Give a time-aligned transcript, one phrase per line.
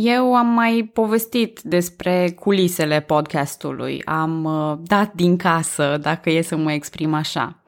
[0.00, 6.56] Eu am mai povestit despre culisele podcastului, am uh, dat din casă, dacă e să
[6.56, 7.62] mă exprim așa.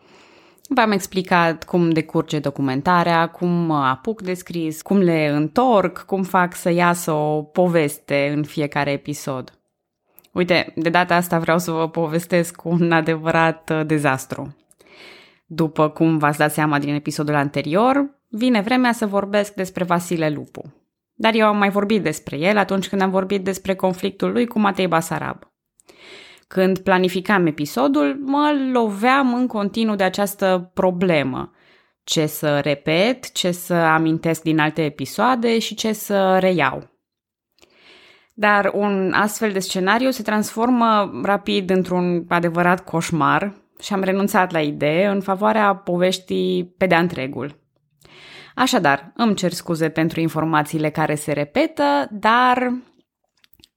[0.69, 6.55] V-am explicat cum decurge documentarea, cum mă apuc de scris, cum le întorc, cum fac
[6.55, 9.59] să iasă o poveste în fiecare episod.
[10.33, 14.57] Uite, de data asta vreau să vă povestesc un adevărat uh, dezastru.
[15.47, 20.80] După cum v-ați dat seama din episodul anterior, vine vremea să vorbesc despre Vasile Lupu.
[21.21, 24.59] Dar eu am mai vorbit despre el atunci când am vorbit despre conflictul lui cu
[24.59, 25.53] Matei Basarab.
[26.47, 31.51] Când planificam episodul, mă loveam în continuu de această problemă.
[32.05, 36.91] Ce să repet, ce să amintesc din alte episoade și ce să reiau.
[38.35, 44.61] Dar un astfel de scenariu se transformă rapid într-un adevărat coșmar și am renunțat la
[44.61, 47.60] idee în favoarea poveștii pe de întregul.
[48.55, 52.73] Așadar, îmi cer scuze pentru informațiile care se repetă, dar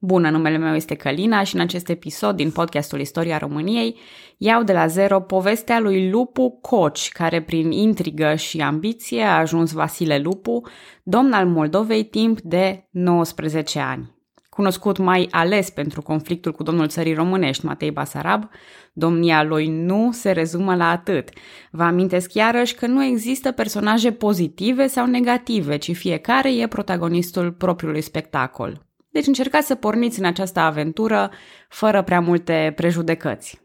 [0.05, 3.99] Bună, numele meu este Călina și în acest episod din podcastul Istoria României
[4.37, 9.71] iau de la zero povestea lui Lupu Coci, care prin intrigă și ambiție a ajuns
[9.71, 10.61] Vasile Lupu,
[11.03, 14.12] domn al Moldovei timp de 19 ani.
[14.53, 18.49] Cunoscut mai ales pentru conflictul cu domnul țării românești, Matei Basarab,
[18.93, 21.29] domnia lui nu se rezumă la atât.
[21.71, 28.01] Vă amintesc iarăși că nu există personaje pozitive sau negative, ci fiecare e protagonistul propriului
[28.01, 28.85] spectacol.
[29.09, 31.31] Deci încercați să porniți în această aventură
[31.69, 33.61] fără prea multe prejudecăți.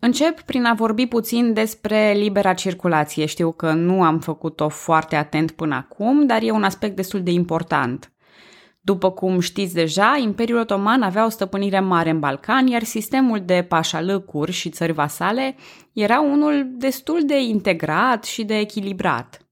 [0.00, 3.26] Încep prin a vorbi puțin despre libera circulație.
[3.26, 7.30] Știu că nu am făcut-o foarte atent până acum, dar e un aspect destul de
[7.30, 8.12] important.
[8.88, 13.66] După cum știți deja, Imperiul Otoman avea o stăpânire mare în Balcani, iar sistemul de
[13.68, 15.56] pașalăcuri și țări vasale
[15.92, 19.48] era unul destul de integrat și de echilibrat.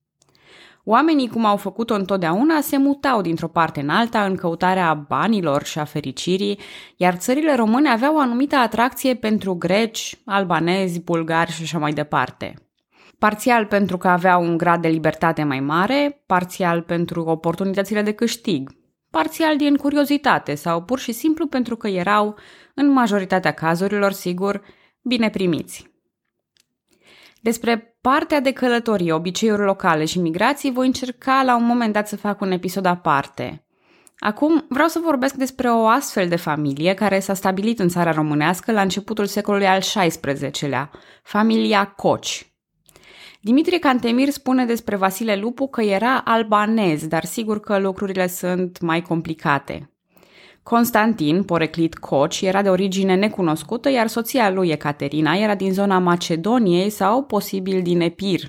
[0.85, 5.79] Oamenii, cum au făcut-o întotdeauna, se mutau dintr-o parte în alta în căutarea banilor și
[5.79, 6.59] a fericirii,
[6.97, 12.55] iar țările române aveau o anumită atracție pentru greci, albanezi, bulgari și așa mai departe.
[13.19, 18.85] Parțial pentru că aveau un grad de libertate mai mare, parțial pentru oportunitățile de câștig,
[19.17, 22.39] parțial din curiozitate sau pur și simplu pentru că erau,
[22.75, 24.63] în majoritatea cazurilor, sigur,
[25.03, 25.91] bine primiți.
[27.41, 32.17] Despre partea de călătorie, obiceiuri locale și migrații voi încerca la un moment dat să
[32.17, 33.67] fac un episod aparte.
[34.19, 38.73] Acum vreau să vorbesc despre o astfel de familie care s-a stabilit în țara românească
[38.73, 40.91] la începutul secolului al XVI-lea,
[41.23, 42.56] familia Coci.
[43.41, 49.03] Dimitrie Cantemir spune despre Vasile Lupu că era albanez, dar sigur că lucrurile sunt mai
[49.03, 49.91] complicate.
[50.63, 56.91] Constantin, poreclit Coci, era de origine necunoscută, iar soția lui, Ecaterina, era din zona Macedoniei
[56.91, 58.41] sau posibil din Epir.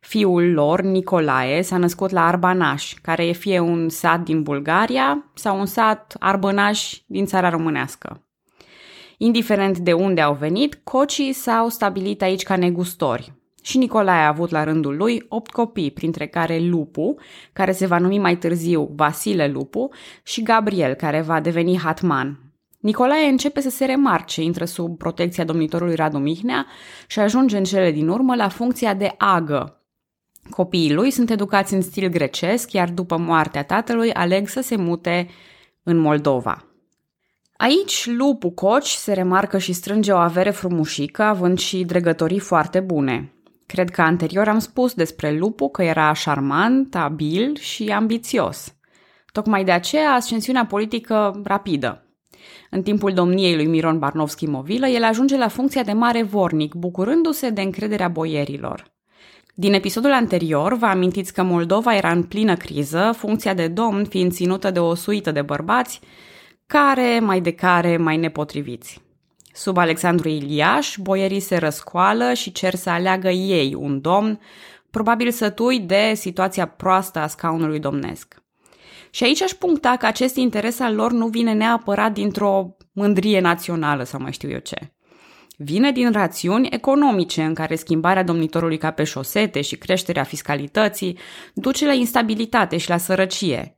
[0.00, 5.58] Fiul lor, Nicolae, s-a născut la Arbanaș, care e fie un sat din Bulgaria sau
[5.58, 8.22] un sat arbănaș din țara românească.
[9.16, 13.32] Indiferent de unde au venit, cocii s-au stabilit aici ca negustori.
[13.62, 17.14] Și Nicolae a avut la rândul lui opt copii, printre care Lupu,
[17.52, 19.88] care se va numi mai târziu Vasile Lupu,
[20.22, 22.48] și Gabriel, care va deveni Hatman.
[22.80, 26.66] Nicolae începe să se remarce, intră sub protecția domnitorului Radu Mihnea
[27.06, 29.82] și ajunge în cele din urmă la funcția de agă.
[30.50, 35.28] Copiii lui sunt educați în stil grecesc, iar după moartea tatălui aleg să se mute
[35.82, 36.64] în Moldova.
[37.56, 43.32] Aici, Lupu Coci se remarcă și strânge o avere frumușică, având și dregătorii foarte bune.
[43.72, 48.74] Cred că anterior am spus despre Lupu că era șarmant, abil și ambițios.
[49.32, 52.06] Tocmai de aceea ascensiunea politică rapidă.
[52.70, 57.50] În timpul domniei lui Miron Barnovski Movilă, el ajunge la funcția de mare vornic, bucurându-se
[57.50, 58.84] de încrederea boierilor.
[59.54, 64.32] Din episodul anterior, vă amintiți că Moldova era în plină criză, funcția de domn fiind
[64.32, 66.00] ținută de o suită de bărbați,
[66.66, 69.07] care, mai de care, mai nepotriviți.
[69.58, 74.40] Sub Alexandru Iliaș, boierii se răscoală și cer să aleagă ei un domn,
[74.90, 78.42] probabil sătui de situația proastă a scaunului domnesc.
[79.10, 84.02] Și aici aș puncta că acest interes al lor nu vine neapărat dintr-o mândrie națională
[84.02, 84.92] sau mai știu eu ce.
[85.56, 91.18] Vine din rațiuni economice în care schimbarea domnitorului ca pe șosete și creșterea fiscalității
[91.54, 93.77] duce la instabilitate și la sărăcie,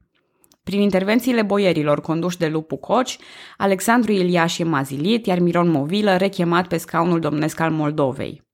[0.63, 3.19] prin intervențiile boierilor conduși de Lupu Coci,
[3.57, 8.49] Alexandru Iliaș e mazilit, iar Miron Movilă rechemat pe scaunul domnesc al Moldovei.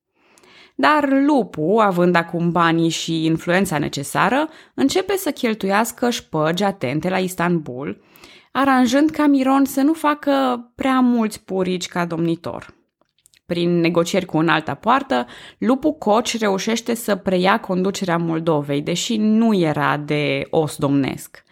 [0.75, 8.03] Dar Lupu, având acum banii și influența necesară, începe să cheltuiască șpăgi atente la Istanbul,
[8.53, 10.33] aranjând ca Miron să nu facă
[10.75, 12.75] prea mulți purici ca domnitor.
[13.47, 15.27] Prin negocieri cu un alta poartă,
[15.59, 21.45] Lupu Coci reușește să preia conducerea Moldovei, deși nu era de os domnesc.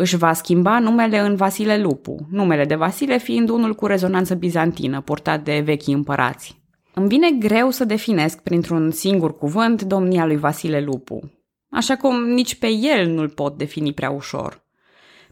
[0.00, 5.00] Își va schimba numele în Vasile Lupu, numele de Vasile fiind unul cu rezonanță bizantină,
[5.00, 6.62] purtat de vechi împărați.
[6.94, 11.32] Îmi vine greu să definesc printr-un singur cuvânt domnia lui Vasile Lupu,
[11.70, 14.64] așa cum nici pe el nu-l pot defini prea ușor.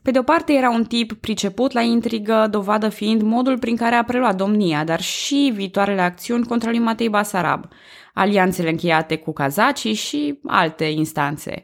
[0.03, 3.95] Pe de o parte era un tip priceput la intrigă, dovadă fiind modul prin care
[3.95, 7.65] a preluat domnia, dar și viitoarele acțiuni contra lui Matei Basarab,
[8.15, 11.63] alianțele încheiate cu cazacii și alte instanțe.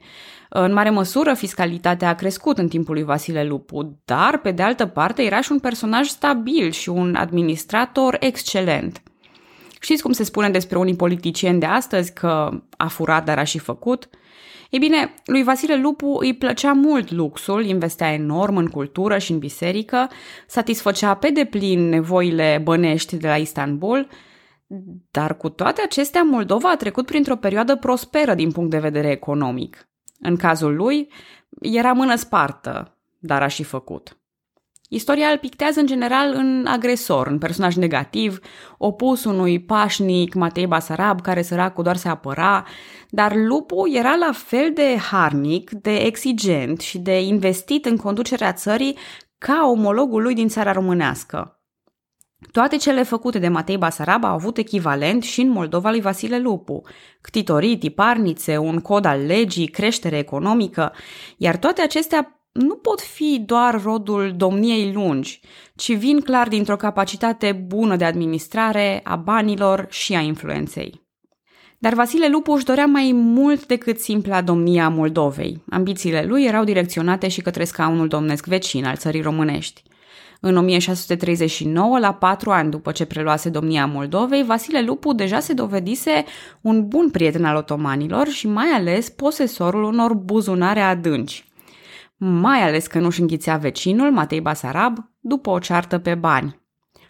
[0.48, 4.86] În mare măsură, fiscalitatea a crescut în timpul lui Vasile Lupu, dar, pe de altă
[4.86, 9.02] parte, era și un personaj stabil și un administrator excelent.
[9.80, 13.58] Știți cum se spune despre unii politicieni de astăzi că a furat, dar a și
[13.58, 14.08] făcut?
[14.74, 19.38] Ei bine, lui Vasile Lupu îi plăcea mult luxul, investea enorm în cultură și în
[19.38, 20.08] biserică,
[20.46, 24.08] satisfăcea pe deplin nevoile bănești de la Istanbul,
[25.10, 29.88] dar cu toate acestea, Moldova a trecut printr-o perioadă prosperă din punct de vedere economic.
[30.18, 31.12] În cazul lui,
[31.60, 34.18] era mână spartă, dar a și făcut.
[34.88, 38.38] Istoria îl pictează în general în agresor, în personaj negativ,
[38.78, 42.64] opus unui pașnic Matei Basarab care săracul doar se apăra,
[43.08, 48.98] dar lupul era la fel de harnic, de exigent și de investit în conducerea țării
[49.38, 51.58] ca omologul lui din țara românească.
[52.52, 56.82] Toate cele făcute de Matei Basarab au avut echivalent și în Moldova lui Vasile Lupu.
[57.20, 60.92] Ctitorii, tiparnițe, un cod al legii, creștere economică,
[61.36, 65.40] iar toate acestea nu pot fi doar rodul domniei lungi,
[65.74, 71.02] ci vin clar dintr-o capacitate bună de administrare a banilor și a influenței.
[71.78, 75.62] Dar Vasile Lupu își dorea mai mult decât simpla domnia Moldovei.
[75.70, 79.82] Ambițiile lui erau direcționate și către scaunul domnesc vecin al țării românești.
[80.40, 86.24] În 1639, la patru ani după ce preluase domnia Moldovei, Vasile Lupu deja se dovedise
[86.60, 91.44] un bun prieten al otomanilor și mai ales posesorul unor buzunare adânci.
[92.26, 96.60] Mai ales că nu-și înghițea vecinul, Matei Basarab, după o ceartă pe bani.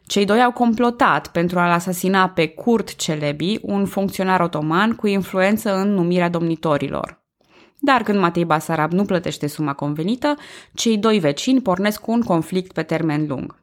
[0.07, 5.77] Cei doi au complotat pentru a-l asasina pe Kurt Celebi, un funcționar otoman cu influență
[5.77, 7.23] în numirea domnitorilor.
[7.79, 10.37] Dar când Matei Basarab nu plătește suma convenită,
[10.73, 13.63] cei doi vecini pornesc cu un conflict pe termen lung.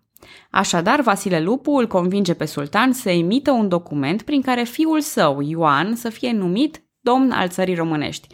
[0.49, 5.41] Așadar, Vasile Lupu îl convinge pe sultan să emită un document prin care fiul său,
[5.41, 8.27] Ioan, să fie numit domn al țării românești.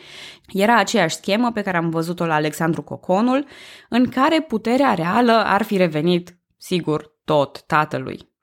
[0.47, 3.45] Era aceeași schemă pe care am văzut-o la Alexandru Coconul,
[3.89, 8.35] în care puterea reală ar fi revenit, sigur, tot tatălui.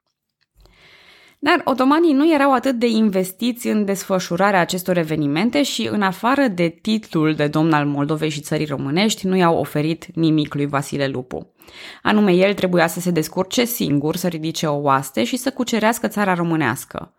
[1.38, 6.68] Dar otomanii nu erau atât de investiți în desfășurarea acestor evenimente și, în afară de
[6.82, 11.52] titlul de domn al Moldovei și țării românești, nu i-au oferit nimic lui Vasile Lupu.
[12.02, 16.34] Anume, el trebuia să se descurce singur, să ridice o oaste și să cucerească țara
[16.34, 17.14] românească.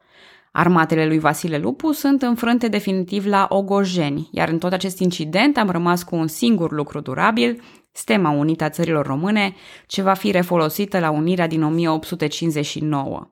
[0.58, 5.70] Armatele lui Vasile Lupu sunt înfrânte definitiv la Ogojeni, iar în tot acest incident am
[5.70, 7.62] rămas cu un singur lucru durabil,
[7.92, 9.56] stema unită a țărilor române,
[9.88, 13.32] ce va fi refolosită la unirea din 1859.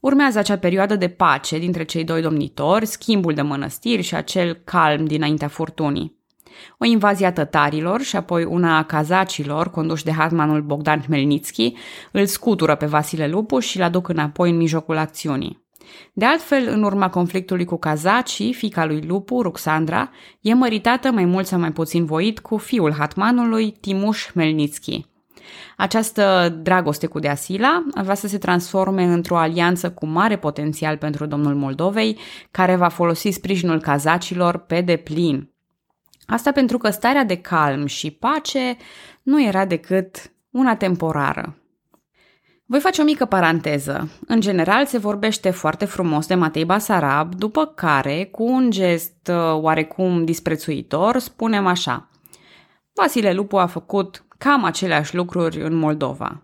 [0.00, 5.04] Urmează acea perioadă de pace dintre cei doi domnitori, schimbul de mănăstiri și acel calm
[5.04, 6.20] dinaintea furtunii.
[6.78, 11.72] O invazie a tătarilor și apoi una a cazacilor, conduși de hatmanul Bogdan Hmelnitski,
[12.12, 15.65] îl scutură pe Vasile Lupu și îl aduc înapoi în mijlocul acțiunii.
[16.12, 20.10] De altfel, în urma conflictului cu cazacii, fica lui Lupu, Ruxandra,
[20.40, 25.04] e măritată mai mult sau mai puțin voit cu fiul hatmanului, Timuș Hmelnitski.
[25.76, 31.54] Această dragoste cu Deasila avea să se transforme într-o alianță cu mare potențial pentru domnul
[31.54, 32.18] Moldovei,
[32.50, 35.50] care va folosi sprijinul cazacilor pe deplin.
[36.26, 38.76] Asta pentru că starea de calm și pace
[39.22, 41.56] nu era decât una temporară.
[42.68, 44.08] Voi face o mică paranteză.
[44.26, 49.60] În general se vorbește foarte frumos de Matei Basarab, după care, cu un gest uh,
[49.60, 52.08] oarecum disprețuitor, spunem așa.
[52.92, 56.40] Vasile Lupu a făcut cam aceleași lucruri în Moldova.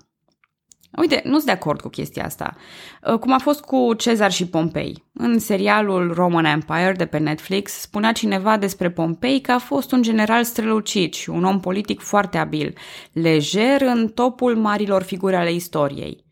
[0.96, 2.56] Uite, nu sunt de acord cu chestia asta.
[3.02, 5.04] Uh, cum a fost cu Cezar și Pompei.
[5.12, 10.02] În serialul Roman Empire de pe Netflix spunea cineva despre Pompei că a fost un
[10.02, 12.74] general strălucit și un om politic foarte abil,
[13.12, 16.24] lejer în topul marilor figuri ale istoriei.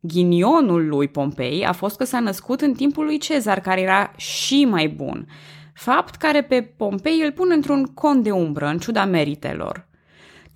[0.00, 4.64] Ghinionul lui Pompei a fost că s-a născut în timpul lui Cezar, care era și
[4.64, 5.26] mai bun.
[5.74, 9.87] Fapt care pe Pompei îl pune într-un cont de umbră, în ciuda meritelor.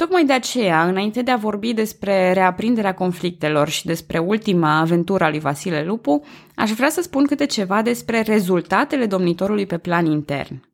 [0.02, 5.28] Tocmai de aceea, înainte de a vorbi despre reaprinderea conflictelor și despre ultima aventură a
[5.28, 10.68] lui Vasile Lupu, aș vrea să spun câte ceva despre rezultatele domnitorului pe plan intern.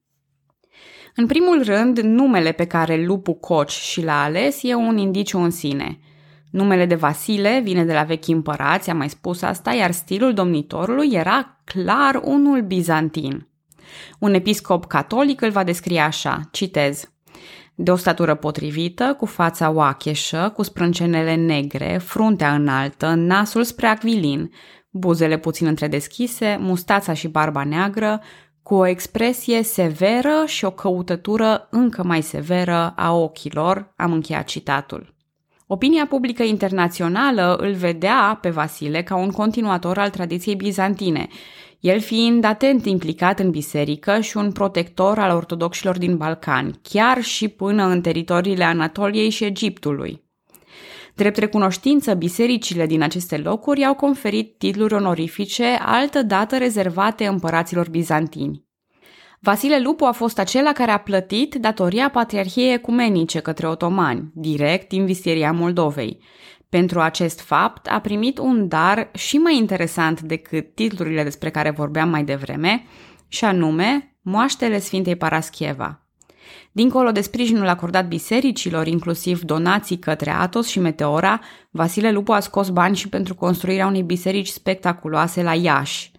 [1.14, 5.50] În primul rând, numele pe care Lupu Coci și l-a ales e un indiciu în
[5.50, 5.99] sine.
[6.50, 11.11] Numele de Vasile vine de la vechi împărați, am mai spus asta, iar stilul domnitorului
[11.12, 13.49] era clar unul bizantin.
[14.18, 17.02] Un episcop catolic îl va descrie așa, citez–
[17.80, 24.50] De o statură potrivită, cu fața oacheșă, cu sprâncenele negre, fruntea înaltă, nasul spre acvilin,
[24.90, 28.20] buzele puțin întredeschise, mustața și barba neagră,
[28.62, 35.14] cu o expresie severă și o căutătură încă mai severă a ochilor, am încheiat citatul.
[35.66, 41.28] Opinia publică internațională îl vedea pe Vasile ca un continuator al tradiției bizantine,
[41.80, 47.49] el fiind atent implicat în biserică și un protector al ortodoxilor din Balcani, chiar și
[47.49, 50.23] până în teritoriile Anatoliei și Egiptului.
[51.14, 58.66] Drept recunoștință, bisericile din aceste locuri au conferit titluri onorifice, altă dată rezervate împăraților bizantini.
[59.40, 65.04] Vasile Lupu a fost acela care a plătit datoria Patriarhiei Ecumenice către otomani, direct din
[65.04, 66.23] Vistieria Moldovei.
[66.68, 72.08] Pentru acest fapt a primit un dar și mai interesant decât titlurile despre care vorbeam
[72.08, 72.84] mai devreme,
[73.28, 76.02] și anume moaștele Sfintei Paraschieva.
[76.72, 82.68] Dincolo de sprijinul acordat bisericilor, inclusiv donații către Atos și Meteora, Vasile Lupu a scos
[82.68, 86.10] bani și pentru construirea unei biserici spectaculoase la Iași.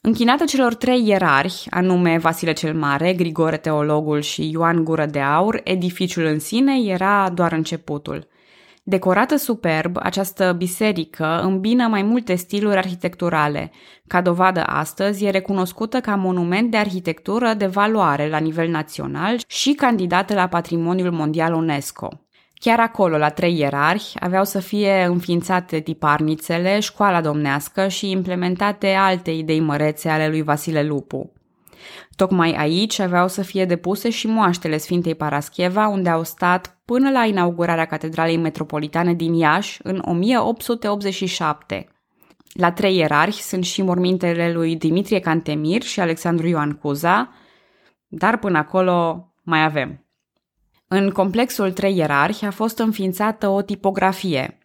[0.00, 5.60] Închinată celor trei ierarhi, anume Vasile cel Mare, Grigore Teologul și Ioan Gură de Aur,
[5.64, 8.28] edificiul în sine era doar începutul.
[8.88, 13.70] Decorată superb, această biserică îmbină mai multe stiluri arhitecturale.
[14.06, 19.72] Ca dovadă astăzi, e recunoscută ca monument de arhitectură de valoare la nivel național și
[19.72, 22.08] candidată la Patrimoniul Mondial UNESCO.
[22.54, 29.30] Chiar acolo, la trei ierarhi, aveau să fie înființate tiparnițele, școala domnească și implementate alte
[29.30, 31.32] idei mărețe ale lui Vasile Lupu.
[32.16, 37.24] Tocmai aici aveau să fie depuse și moaștele Sfintei Parascheva, unde au stat până la
[37.24, 41.88] inaugurarea Catedralei Metropolitane din Iași în 1887.
[42.52, 47.32] La trei ierarhi sunt și mormintele lui Dimitrie Cantemir și Alexandru Ioan Cuza,
[48.08, 50.06] dar până acolo mai avem.
[50.88, 54.58] În complexul trei ierarhi a fost înființată o tipografie.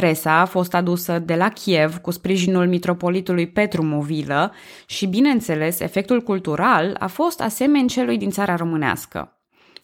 [0.00, 4.52] Presa a fost adusă de la Kiev cu sprijinul mitropolitului Petru Movilă
[4.86, 9.40] și, bineînțeles, efectul cultural a fost asemeni celui din țara românească.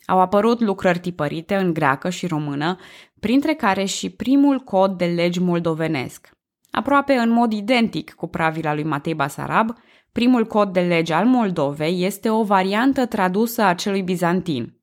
[0.07, 2.76] Au apărut lucrări tipărite în greacă și română,
[3.21, 6.31] printre care și primul cod de legi moldovenesc.
[6.71, 9.76] Aproape în mod identic cu pravila lui Matei Basarab,
[10.12, 14.76] primul cod de lege al Moldovei este o variantă tradusă a celui bizantin–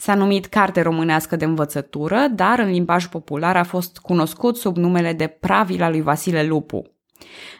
[0.00, 5.12] S-a numit Carte Românească de Învățătură, dar în limbaj popular a fost cunoscut sub numele
[5.12, 6.82] de Pravila lui Vasile Lupu.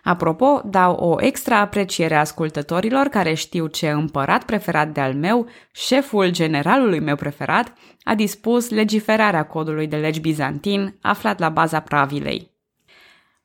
[0.02, 6.30] Apropo, dau o extra apreciere ascultătorilor care știu ce împărat preferat de al meu, șeful
[6.30, 12.56] generalului meu preferat, a dispus legiferarea codului de legi bizantin aflat la baza pravilei.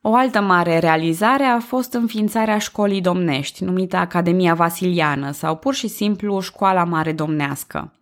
[0.02, 5.88] O altă mare realizare a fost înființarea școlii domnești, numită Academia Vasiliană sau pur și
[5.88, 7.94] simplu Școala Mare Domnească.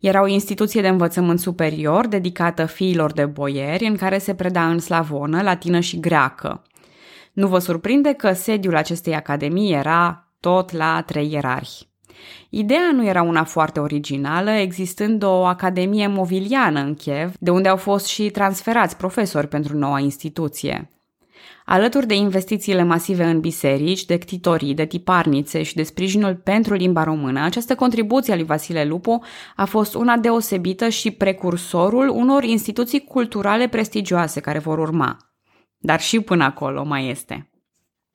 [0.00, 4.78] Era o instituție de învățământ superior dedicată fiilor de boieri, în care se preda în
[4.78, 6.62] slavonă, latină și greacă.
[7.32, 11.88] Nu vă surprinde că sediul acestei academii era tot la trei ierarhi.
[12.48, 17.76] Ideea nu era una foarte originală, existând o academie moviliană în Kiev, de unde au
[17.76, 20.90] fost și transferați profesori pentru noua instituție.
[21.72, 27.04] Alături de investițiile masive în biserici, de ctitorii, de tiparnițe și de sprijinul pentru limba
[27.04, 29.22] română, această contribuție a lui Vasile Lupu
[29.56, 35.16] a fost una deosebită și precursorul unor instituții culturale prestigioase care vor urma.
[35.78, 37.50] Dar și până acolo mai este.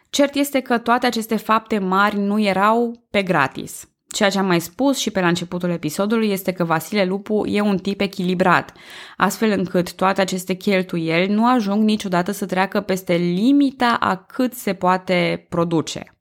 [0.10, 3.90] Cert este că toate aceste fapte mari nu erau pe gratis.
[4.16, 7.62] Ceea ce am mai spus și pe la începutul episodului este că Vasile Lupu e
[7.62, 8.74] un tip echilibrat,
[9.18, 14.74] astfel încât toate aceste cheltuieli nu ajung niciodată să treacă peste limita a cât se
[14.74, 16.18] poate produce.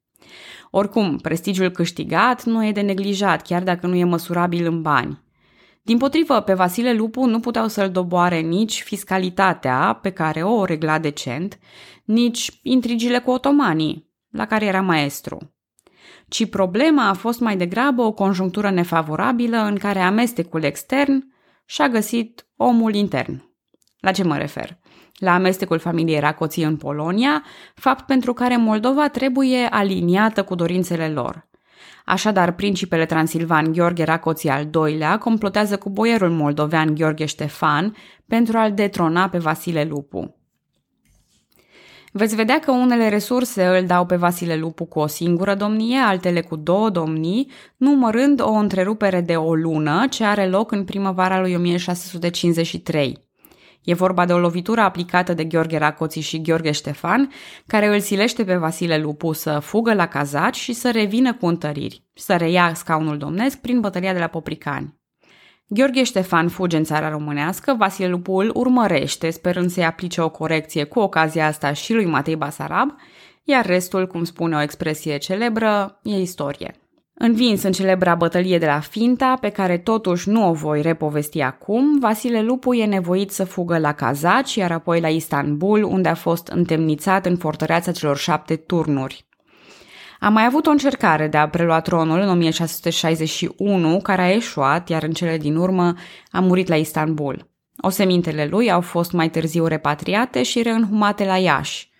[0.71, 5.23] Oricum, prestigiul câștigat nu e de neglijat, chiar dacă nu e măsurabil în bani.
[5.83, 10.99] Din potrivă, pe Vasile Lupu nu puteau să-l doboare nici fiscalitatea, pe care o regla
[10.99, 11.59] decent,
[12.05, 15.54] nici intrigile cu otomanii, la care era maestru
[16.35, 21.25] ci problema a fost mai degrabă o conjunctură nefavorabilă în care amestecul extern
[21.65, 23.51] și-a găsit omul intern.
[24.01, 24.79] La ce mă refer?
[25.15, 31.49] La amestecul familiei Racoții în Polonia, fapt pentru care Moldova trebuie aliniată cu dorințele lor.
[32.05, 38.73] Așadar, principele transilvan Gheorghe Racoții al II-lea complotează cu boierul moldovean Gheorghe Ștefan pentru a-l
[38.73, 40.44] detrona pe Vasile Lupu.
[42.17, 46.41] Veți vedea că unele resurse îl dau pe Vasile Lupu cu o singură domnie, altele
[46.41, 51.55] cu două domnii, numărând o întrerupere de o lună ce are loc în primăvara lui
[51.55, 53.19] 1653.
[53.83, 57.31] E vorba de o lovitură aplicată de Gheorghe Racoții și Gheorghe Ștefan,
[57.67, 62.05] care îl silește pe Vasile Lupu să fugă la cazaci și să revină cu întăriri,
[62.13, 64.95] să reia scaunul domnesc prin bătălia de la Popricani.
[65.67, 70.85] Gheorghe Ștefan fuge în țara românească, Vasile Lupu îl urmărește, sperând să-i aplice o corecție
[70.85, 72.97] cu ocazia asta și lui Matei Basarab,
[73.45, 76.75] iar restul, cum spune o expresie celebră, e istorie.
[77.15, 81.99] Învins în celebra bătălie de la Finta, pe care totuși nu o voi repovesti acum,
[81.99, 86.47] Vasile Lupu e nevoit să fugă la Kazaci, iar apoi la Istanbul, unde a fost
[86.47, 89.27] întemnițat în fortăreața celor șapte turnuri.
[90.21, 95.03] A mai avut o încercare de a prelua tronul în 1661, care a eșuat, iar
[95.03, 95.95] în cele din urmă
[96.31, 97.51] a murit la Istanbul.
[97.77, 101.91] Osemintele lui au fost mai târziu repatriate și reînhumate la Iași,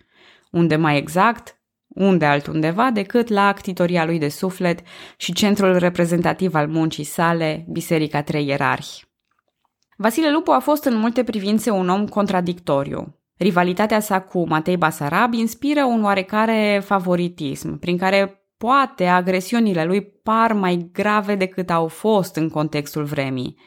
[0.51, 4.79] unde mai exact, unde altundeva decât la actitoria lui de suflet
[5.17, 9.03] și centrul reprezentativ al muncii sale, Biserica Trei Ierarhi.
[9.97, 13.19] Vasile Lupu a fost în multe privințe un om contradictoriu.
[13.37, 20.53] Rivalitatea sa cu Matei Basarab inspiră un oarecare favoritism, prin care poate agresiunile lui par
[20.53, 23.57] mai grave decât au fost în contextul vremii.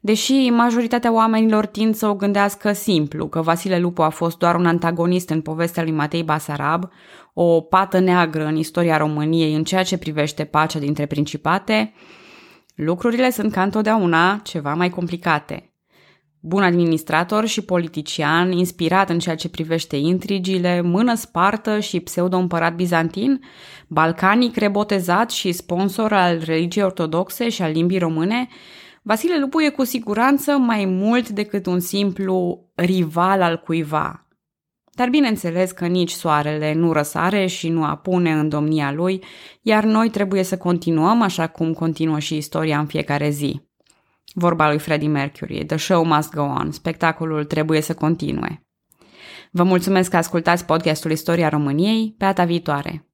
[0.00, 4.66] Deși majoritatea oamenilor tind să o gândească simplu, că Vasile Lupu a fost doar un
[4.66, 6.88] antagonist în povestea lui Matei Basarab,
[7.34, 11.92] o pată neagră în istoria României în ceea ce privește pacea dintre principate,
[12.74, 15.73] lucrurile sunt ca întotdeauna ceva mai complicate
[16.46, 23.40] bun administrator și politician, inspirat în ceea ce privește intrigile, mână spartă și pseudo-împărat bizantin,
[23.88, 28.48] balcanic rebotezat și sponsor al religiei ortodoxe și al limbii române,
[29.02, 34.26] Vasile Lupu e cu siguranță mai mult decât un simplu rival al cuiva.
[34.92, 39.22] Dar bineînțeles că nici soarele nu răsare și nu apune în domnia lui,
[39.62, 43.63] iar noi trebuie să continuăm așa cum continuă și istoria în fiecare zi.
[44.32, 48.62] Vorba lui Freddie Mercury, The show must go on, spectacolul trebuie să continue.
[49.50, 53.08] Vă mulțumesc că ascultați podcastul Istoria României, pe data viitoare!